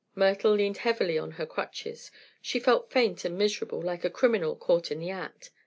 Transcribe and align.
Myrtle 0.15 0.53
leaned 0.53 0.77
heavily 0.77 1.15
on 1.19 1.33
her 1.33 1.45
crutches. 1.45 2.09
She 2.41 2.59
felt 2.59 2.89
faint 2.89 3.23
and 3.23 3.37
miserable, 3.37 3.79
like 3.83 4.03
a 4.03 4.09
criminal 4.09 4.55
caught 4.55 4.89
in 4.91 4.97
the 4.97 5.11
act. 5.11 5.51